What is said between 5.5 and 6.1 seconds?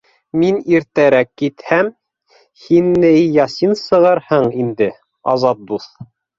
дуҫ...